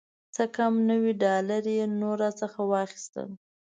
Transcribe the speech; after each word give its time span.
څه 0.35 0.43
کم 0.55 0.73
نوي 0.89 1.13
ډالره 1.23 1.71
یې 1.77 1.85
نور 2.01 2.15
راڅخه 2.23 2.61
واخیستل. 2.67 3.27